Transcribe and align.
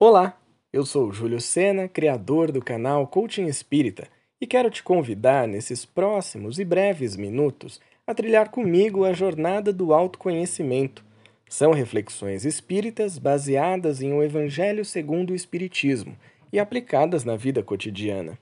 Olá, 0.00 0.36
eu 0.72 0.84
sou 0.84 1.12
Júlio 1.12 1.40
Sena, 1.40 1.86
criador 1.86 2.50
do 2.50 2.60
canal 2.60 3.06
Coaching 3.06 3.46
Espírita, 3.46 4.08
e 4.40 4.46
quero 4.46 4.68
te 4.68 4.82
convidar 4.82 5.46
nesses 5.46 5.86
próximos 5.86 6.58
e 6.58 6.64
breves 6.64 7.14
minutos 7.14 7.80
a 8.04 8.12
trilhar 8.12 8.50
comigo 8.50 9.04
a 9.04 9.12
jornada 9.12 9.72
do 9.72 9.94
autoconhecimento. 9.94 11.04
São 11.48 11.70
reflexões 11.70 12.44
espíritas 12.44 13.18
baseadas 13.18 14.02
em 14.02 14.12
o 14.12 14.20
Evangelho 14.20 14.84
segundo 14.84 15.30
o 15.30 15.34
Espiritismo 15.34 16.16
e 16.52 16.58
aplicadas 16.58 17.24
na 17.24 17.36
vida 17.36 17.62
cotidiana. 17.62 18.36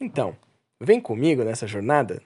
Então, 0.00 0.34
vem 0.80 1.02
comigo 1.02 1.44
nessa 1.44 1.66
jornada? 1.66 2.22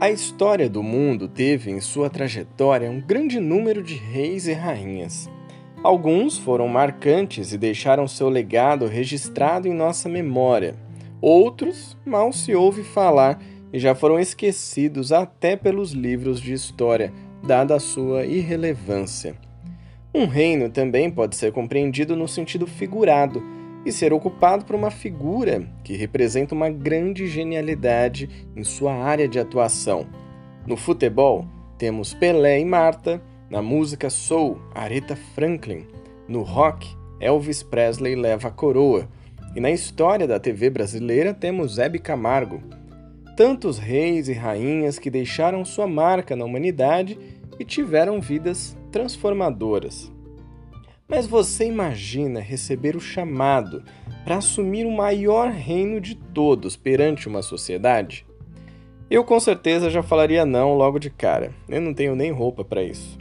A 0.00 0.10
história 0.10 0.66
do 0.66 0.82
mundo 0.82 1.28
teve 1.28 1.70
em 1.70 1.78
sua 1.78 2.08
trajetória 2.08 2.90
um 2.90 3.02
grande 3.02 3.38
número 3.38 3.82
de 3.82 3.96
reis 3.96 4.46
e 4.46 4.54
rainhas. 4.54 5.28
Alguns 5.84 6.38
foram 6.38 6.66
marcantes 6.66 7.52
e 7.52 7.58
deixaram 7.58 8.08
seu 8.08 8.30
legado 8.30 8.86
registrado 8.86 9.68
em 9.68 9.74
nossa 9.74 10.08
memória. 10.08 10.74
Outros 11.20 11.98
mal 12.02 12.32
se 12.32 12.54
ouve 12.54 12.82
falar 12.82 13.42
e 13.70 13.78
já 13.78 13.94
foram 13.94 14.18
esquecidos 14.18 15.12
até 15.12 15.54
pelos 15.54 15.92
livros 15.92 16.40
de 16.40 16.54
história, 16.54 17.12
dada 17.42 17.74
a 17.74 17.80
sua 17.80 18.24
irrelevância. 18.24 19.34
Um 20.14 20.24
reino 20.24 20.70
também 20.70 21.10
pode 21.10 21.36
ser 21.36 21.52
compreendido 21.52 22.16
no 22.16 22.26
sentido 22.26 22.66
figurado 22.66 23.42
e 23.84 23.92
ser 23.92 24.12
ocupado 24.12 24.64
por 24.64 24.76
uma 24.76 24.90
figura 24.90 25.66
que 25.82 25.96
representa 25.96 26.54
uma 26.54 26.68
grande 26.68 27.26
genialidade 27.26 28.28
em 28.54 28.62
sua 28.62 28.94
área 28.94 29.26
de 29.26 29.38
atuação. 29.38 30.06
No 30.66 30.76
futebol, 30.76 31.46
temos 31.78 32.12
Pelé 32.12 32.60
e 32.60 32.64
Marta, 32.64 33.22
na 33.48 33.62
música 33.62 34.10
soul, 34.10 34.60
Aretha 34.74 35.16
Franklin, 35.16 35.86
no 36.28 36.42
rock, 36.42 36.86
Elvis 37.18 37.62
Presley 37.62 38.14
leva 38.14 38.48
a 38.48 38.50
coroa, 38.50 39.08
e 39.54 39.60
na 39.60 39.70
história 39.70 40.26
da 40.26 40.38
TV 40.38 40.70
brasileira 40.70 41.34
temos 41.34 41.78
Hebe 41.78 41.98
Camargo. 41.98 42.62
Tantos 43.36 43.78
reis 43.78 44.28
e 44.28 44.32
rainhas 44.32 44.98
que 44.98 45.10
deixaram 45.10 45.64
sua 45.64 45.86
marca 45.86 46.36
na 46.36 46.44
humanidade 46.44 47.18
e 47.58 47.64
tiveram 47.64 48.20
vidas 48.20 48.76
transformadoras. 48.92 50.12
Mas 51.10 51.26
você 51.26 51.66
imagina 51.66 52.38
receber 52.38 52.94
o 52.94 53.00
chamado 53.00 53.82
para 54.22 54.36
assumir 54.36 54.86
o 54.86 54.92
maior 54.92 55.50
reino 55.50 56.00
de 56.00 56.14
todos 56.14 56.76
perante 56.76 57.26
uma 57.26 57.42
sociedade? 57.42 58.24
Eu 59.10 59.24
com 59.24 59.40
certeza 59.40 59.90
já 59.90 60.04
falaria 60.04 60.46
não 60.46 60.74
logo 60.74 61.00
de 61.00 61.10
cara. 61.10 61.52
Eu 61.68 61.80
não 61.80 61.92
tenho 61.92 62.14
nem 62.14 62.30
roupa 62.30 62.64
para 62.64 62.84
isso. 62.84 63.18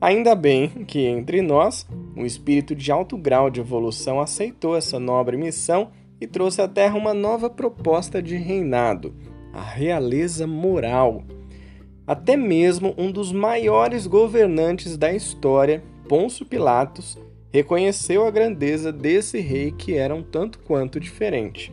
Ainda 0.00 0.34
bem 0.34 0.68
que 0.86 1.04
entre 1.04 1.42
nós, 1.42 1.86
um 2.16 2.24
espírito 2.24 2.74
de 2.74 2.90
alto 2.90 3.18
grau 3.18 3.50
de 3.50 3.60
evolução 3.60 4.20
aceitou 4.20 4.74
essa 4.74 4.98
nobre 4.98 5.36
missão 5.36 5.90
e 6.18 6.26
trouxe 6.26 6.62
à 6.62 6.66
Terra 6.66 6.96
uma 6.96 7.12
nova 7.12 7.50
proposta 7.50 8.22
de 8.22 8.36
reinado, 8.36 9.14
a 9.52 9.60
realeza 9.60 10.46
moral. 10.46 11.24
Até 12.06 12.38
mesmo 12.38 12.94
um 12.96 13.12
dos 13.12 13.32
maiores 13.32 14.06
governantes 14.06 14.96
da 14.96 15.12
história 15.12 15.84
Pôncio 16.08 16.46
Pilatos 16.46 17.18
reconheceu 17.52 18.26
a 18.26 18.30
grandeza 18.30 18.90
desse 18.90 19.40
rei 19.40 19.70
que 19.70 19.94
era 19.94 20.14
um 20.14 20.22
tanto 20.22 20.58
quanto 20.60 20.98
diferente. 20.98 21.70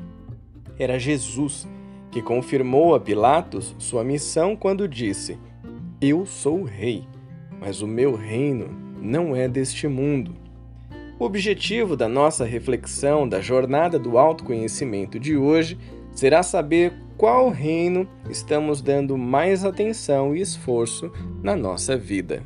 Era 0.77 0.99
Jesus 0.99 1.65
que 2.11 2.21
confirmou 2.21 2.93
a 2.93 2.99
Pilatos 2.99 3.73
sua 3.79 4.03
missão 4.03 4.53
quando 4.53 4.89
disse: 4.89 5.39
Eu 6.01 6.25
sou 6.25 6.59
o 6.59 6.65
rei, 6.65 7.07
mas 7.61 7.81
o 7.81 7.87
meu 7.87 8.13
reino 8.13 8.67
não 9.01 9.33
é 9.33 9.47
deste 9.47 9.87
mundo. 9.87 10.35
O 11.17 11.23
objetivo 11.23 11.95
da 11.95 12.09
nossa 12.09 12.43
reflexão 12.43 13.27
da 13.27 13.39
jornada 13.39 13.97
do 13.97 14.17
autoconhecimento 14.17 15.17
de 15.17 15.37
hoje 15.37 15.77
será 16.11 16.43
saber 16.43 16.93
qual 17.17 17.49
reino 17.49 18.05
estamos 18.29 18.81
dando 18.81 19.17
mais 19.17 19.63
atenção 19.63 20.35
e 20.35 20.41
esforço 20.41 21.09
na 21.41 21.55
nossa 21.55 21.95
vida. 21.95 22.43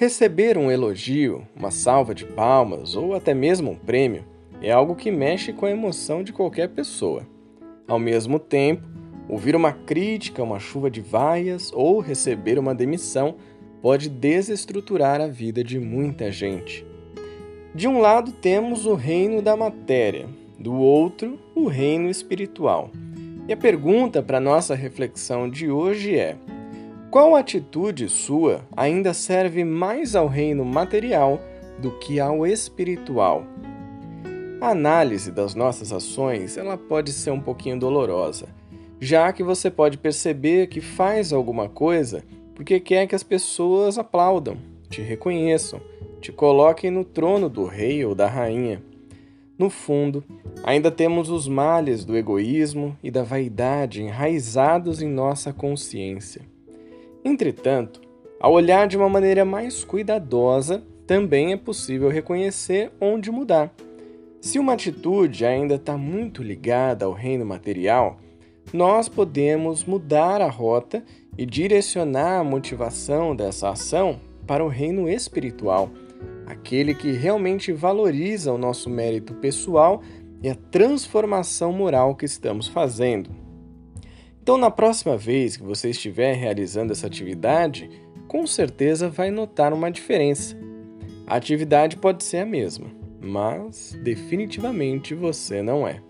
Receber 0.00 0.56
um 0.56 0.70
elogio, 0.70 1.46
uma 1.54 1.70
salva 1.70 2.14
de 2.14 2.24
palmas 2.24 2.96
ou 2.96 3.14
até 3.14 3.34
mesmo 3.34 3.72
um 3.72 3.76
prêmio 3.76 4.24
é 4.62 4.72
algo 4.72 4.96
que 4.96 5.10
mexe 5.10 5.52
com 5.52 5.66
a 5.66 5.70
emoção 5.70 6.24
de 6.24 6.32
qualquer 6.32 6.70
pessoa. 6.70 7.26
Ao 7.86 7.98
mesmo 7.98 8.38
tempo, 8.38 8.88
ouvir 9.28 9.54
uma 9.54 9.72
crítica, 9.72 10.42
uma 10.42 10.58
chuva 10.58 10.90
de 10.90 11.02
vaias 11.02 11.70
ou 11.74 12.00
receber 12.00 12.58
uma 12.58 12.74
demissão 12.74 13.34
pode 13.82 14.08
desestruturar 14.08 15.20
a 15.20 15.26
vida 15.26 15.62
de 15.62 15.78
muita 15.78 16.32
gente. 16.32 16.82
De 17.74 17.86
um 17.86 18.00
lado 18.00 18.32
temos 18.32 18.86
o 18.86 18.94
reino 18.94 19.42
da 19.42 19.54
matéria, 19.54 20.26
do 20.58 20.72
outro, 20.76 21.38
o 21.54 21.66
reino 21.66 22.08
espiritual. 22.08 22.90
E 23.46 23.52
a 23.52 23.56
pergunta 23.56 24.22
para 24.22 24.40
nossa 24.40 24.74
reflexão 24.74 25.46
de 25.46 25.70
hoje 25.70 26.16
é: 26.16 26.38
qual 27.10 27.34
atitude 27.34 28.08
sua 28.08 28.60
ainda 28.76 29.12
serve 29.12 29.64
mais 29.64 30.14
ao 30.14 30.28
reino 30.28 30.64
material 30.64 31.40
do 31.80 31.90
que 31.98 32.20
ao 32.20 32.46
espiritual? 32.46 33.44
A 34.60 34.68
análise 34.68 35.32
das 35.32 35.56
nossas 35.56 35.92
ações 35.92 36.56
ela 36.56 36.76
pode 36.76 37.12
ser 37.12 37.32
um 37.32 37.40
pouquinho 37.40 37.78
dolorosa, 37.80 38.48
já 39.00 39.32
que 39.32 39.42
você 39.42 39.68
pode 39.68 39.98
perceber 39.98 40.68
que 40.68 40.80
faz 40.80 41.32
alguma 41.32 41.68
coisa 41.68 42.22
porque 42.54 42.78
quer 42.78 43.08
que 43.08 43.14
as 43.14 43.24
pessoas 43.24 43.98
aplaudam, 43.98 44.56
te 44.88 45.02
reconheçam, 45.02 45.80
te 46.20 46.30
coloquem 46.30 46.92
no 46.92 47.04
trono 47.04 47.48
do 47.48 47.64
rei 47.64 48.04
ou 48.04 48.14
da 48.14 48.28
rainha. 48.28 48.82
No 49.58 49.68
fundo, 49.68 50.22
ainda 50.62 50.90
temos 50.90 51.28
os 51.28 51.48
males 51.48 52.04
do 52.04 52.16
egoísmo 52.16 52.96
e 53.02 53.10
da 53.10 53.24
vaidade 53.24 54.00
enraizados 54.00 55.02
em 55.02 55.08
nossa 55.08 55.52
consciência. 55.52 56.42
Entretanto, 57.24 58.00
ao 58.40 58.52
olhar 58.52 58.88
de 58.88 58.96
uma 58.96 59.08
maneira 59.08 59.44
mais 59.44 59.84
cuidadosa, 59.84 60.82
também 61.06 61.52
é 61.52 61.56
possível 61.56 62.08
reconhecer 62.08 62.90
onde 63.00 63.30
mudar. 63.30 63.74
Se 64.40 64.58
uma 64.58 64.72
atitude 64.72 65.44
ainda 65.44 65.74
está 65.74 65.98
muito 65.98 66.42
ligada 66.42 67.04
ao 67.04 67.12
reino 67.12 67.44
material, 67.44 68.18
nós 68.72 69.08
podemos 69.08 69.84
mudar 69.84 70.40
a 70.40 70.48
rota 70.48 71.04
e 71.36 71.44
direcionar 71.44 72.40
a 72.40 72.44
motivação 72.44 73.36
dessa 73.36 73.70
ação 73.70 74.20
para 74.46 74.64
o 74.64 74.68
reino 74.68 75.08
espiritual, 75.08 75.90
aquele 76.46 76.94
que 76.94 77.12
realmente 77.12 77.72
valoriza 77.72 78.52
o 78.52 78.58
nosso 78.58 78.88
mérito 78.88 79.34
pessoal 79.34 80.02
e 80.42 80.48
a 80.48 80.54
transformação 80.54 81.72
moral 81.72 82.14
que 82.14 82.24
estamos 82.24 82.66
fazendo. 82.66 83.39
Então, 84.42 84.56
na 84.56 84.70
próxima 84.70 85.16
vez 85.16 85.56
que 85.56 85.62
você 85.62 85.90
estiver 85.90 86.34
realizando 86.34 86.92
essa 86.92 87.06
atividade, 87.06 87.90
com 88.26 88.46
certeza 88.46 89.08
vai 89.08 89.30
notar 89.30 89.72
uma 89.72 89.90
diferença. 89.90 90.56
A 91.26 91.36
atividade 91.36 91.96
pode 91.96 92.24
ser 92.24 92.38
a 92.38 92.46
mesma, 92.46 92.86
mas 93.20 93.96
definitivamente 94.02 95.14
você 95.14 95.62
não 95.62 95.86
é. 95.86 96.00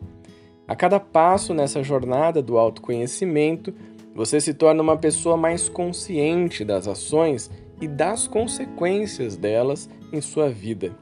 A 0.67 0.77
cada 0.77 1.01
passo 1.01 1.53
nessa 1.53 1.83
jornada 1.83 2.41
do 2.41 2.57
autoconhecimento, 2.57 3.75
você 4.15 4.41
se 4.41 4.55
torna 4.55 4.83
uma 4.83 4.97
pessoa 4.97 5.37
mais 5.37 5.69
consciente 5.69 6.65
das 6.65 6.87
ações 6.87 7.51
e 7.81 7.89
das 7.89 8.29
consequências 8.29 9.37
delas 9.37 9.91
em 10.13 10.21
sua 10.21 10.49
vida. 10.49 10.93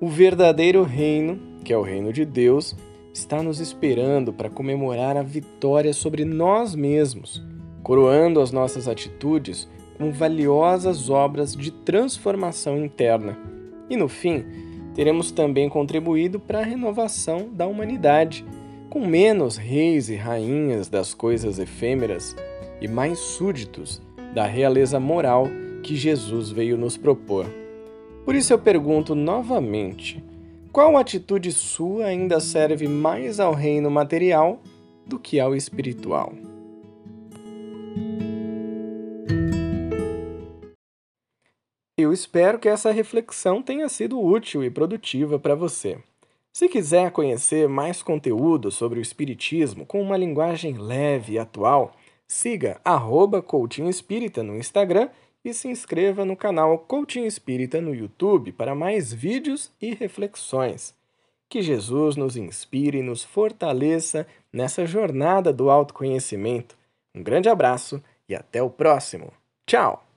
O 0.00 0.08
verdadeiro 0.08 0.82
reino, 0.82 1.40
que 1.64 1.72
é 1.72 1.76
o 1.76 1.82
reino 1.82 2.12
de 2.12 2.24
Deus, 2.24 2.76
está 3.12 3.42
nos 3.42 3.60
esperando 3.60 4.32
para 4.32 4.50
comemorar 4.50 5.16
a 5.16 5.22
vitória 5.22 5.92
sobre 5.92 6.24
nós 6.24 6.74
mesmos, 6.74 7.42
coroando 7.82 8.40
as 8.40 8.52
nossas 8.52 8.86
atitudes 8.86 9.68
com 9.98 10.10
valiosas 10.10 11.10
obras 11.10 11.54
de 11.54 11.70
transformação 11.70 12.78
interna. 12.78 13.38
E 13.88 13.96
no 13.96 14.08
fim, 14.08 14.44
teremos 14.94 15.30
também 15.30 15.68
contribuído 15.68 16.38
para 16.40 16.60
a 16.60 16.64
renovação 16.64 17.48
da 17.52 17.66
humanidade, 17.66 18.44
com 18.88 19.06
menos 19.06 19.56
reis 19.56 20.08
e 20.08 20.16
rainhas 20.16 20.88
das 20.88 21.14
coisas 21.14 21.58
efêmeras 21.58 22.34
e 22.80 22.88
mais 22.88 23.18
súditos 23.18 24.00
da 24.34 24.46
realeza 24.46 24.98
moral 24.98 25.48
que 25.82 25.96
Jesus 25.96 26.50
veio 26.50 26.76
nos 26.76 26.96
propor. 26.96 27.46
Por 28.24 28.34
isso 28.34 28.52
eu 28.52 28.58
pergunto 28.58 29.14
novamente: 29.14 30.22
qual 30.72 30.96
atitude 30.96 31.50
sua 31.52 32.06
ainda 32.06 32.38
serve 32.38 32.86
mais 32.86 33.40
ao 33.40 33.52
reino 33.52 33.90
material 33.90 34.62
do 35.04 35.18
que 35.18 35.40
ao 35.40 35.54
espiritual? 35.54 36.32
Eu 41.98 42.12
espero 42.12 42.58
que 42.58 42.68
essa 42.68 42.90
reflexão 42.92 43.62
tenha 43.62 43.88
sido 43.88 44.18
útil 44.20 44.64
e 44.64 44.70
produtiva 44.70 45.38
para 45.38 45.54
você. 45.54 45.98
Se 46.52 46.68
quiser 46.68 47.10
conhecer 47.10 47.68
mais 47.68 48.02
conteúdo 48.02 48.70
sobre 48.70 48.98
o 48.98 49.02
Espiritismo 49.02 49.84
com 49.84 50.00
uma 50.00 50.16
linguagem 50.16 50.78
leve 50.78 51.34
e 51.34 51.38
atual, 51.38 51.92
siga 52.26 52.80
arroba 52.84 53.44
Espírita 53.88 54.42
no 54.42 54.56
Instagram 54.56 55.08
e 55.44 55.54
se 55.54 55.68
inscreva 55.68 56.24
no 56.24 56.36
canal 56.36 56.78
Coaching 56.78 57.24
Espírita 57.24 57.80
no 57.80 57.94
YouTube 57.94 58.52
para 58.52 58.74
mais 58.74 59.12
vídeos 59.12 59.72
e 59.80 59.94
reflexões. 59.94 60.94
Que 61.48 61.62
Jesus 61.62 62.16
nos 62.16 62.36
inspire 62.36 62.98
e 62.98 63.02
nos 63.02 63.24
fortaleça 63.24 64.26
nessa 64.52 64.86
jornada 64.86 65.52
do 65.52 65.70
autoconhecimento. 65.70 66.76
Um 67.14 67.22
grande 67.22 67.48
abraço 67.48 68.02
e 68.28 68.34
até 68.34 68.62
o 68.62 68.70
próximo. 68.70 69.32
Tchau! 69.66 70.09